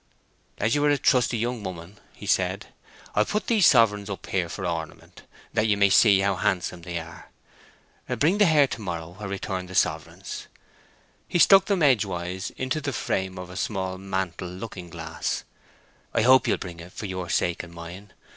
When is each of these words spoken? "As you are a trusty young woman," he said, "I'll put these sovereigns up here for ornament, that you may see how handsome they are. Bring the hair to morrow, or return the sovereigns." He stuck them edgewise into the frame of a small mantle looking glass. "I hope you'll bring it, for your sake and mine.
"As 0.57 0.73
you 0.73 0.83
are 0.83 0.89
a 0.89 0.97
trusty 0.97 1.37
young 1.37 1.61
woman," 1.61 1.99
he 2.15 2.25
said, 2.25 2.65
"I'll 3.13 3.23
put 3.23 3.45
these 3.45 3.67
sovereigns 3.67 4.09
up 4.09 4.25
here 4.25 4.49
for 4.49 4.65
ornament, 4.65 5.21
that 5.53 5.67
you 5.67 5.77
may 5.77 5.91
see 5.91 6.21
how 6.21 6.37
handsome 6.37 6.81
they 6.81 6.97
are. 6.97 7.29
Bring 8.17 8.39
the 8.39 8.47
hair 8.47 8.65
to 8.65 8.81
morrow, 8.81 9.15
or 9.19 9.27
return 9.27 9.67
the 9.67 9.75
sovereigns." 9.75 10.47
He 11.27 11.37
stuck 11.37 11.65
them 11.65 11.83
edgewise 11.83 12.49
into 12.57 12.81
the 12.81 12.93
frame 12.93 13.37
of 13.37 13.51
a 13.51 13.55
small 13.55 13.99
mantle 13.99 14.47
looking 14.49 14.89
glass. 14.89 15.43
"I 16.15 16.23
hope 16.23 16.47
you'll 16.47 16.57
bring 16.57 16.79
it, 16.79 16.93
for 16.93 17.05
your 17.05 17.29
sake 17.29 17.61
and 17.61 17.71
mine. 17.71 18.11